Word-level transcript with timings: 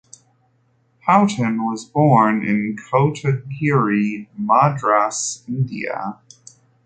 Houghton 1.05 1.63
was 1.63 1.85
born 1.85 2.43
in 2.43 2.75
Kotagiri, 2.91 4.25
Madras, 4.35 5.43
India. 5.47 6.17